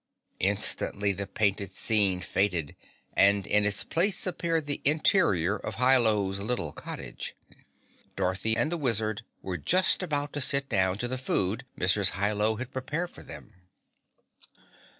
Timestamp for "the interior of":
4.65-5.75